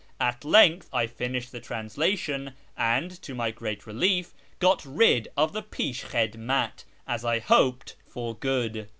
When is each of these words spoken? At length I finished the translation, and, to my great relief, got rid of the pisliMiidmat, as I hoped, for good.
At 0.19 0.43
length 0.43 0.89
I 0.91 1.05
finished 1.05 1.51
the 1.51 1.59
translation, 1.59 2.53
and, 2.75 3.11
to 3.21 3.35
my 3.35 3.51
great 3.51 3.85
relief, 3.85 4.33
got 4.57 4.83
rid 4.83 5.27
of 5.37 5.53
the 5.53 5.61
pisliMiidmat, 5.61 6.85
as 7.05 7.23
I 7.23 7.37
hoped, 7.37 7.95
for 8.07 8.33
good. 8.35 8.89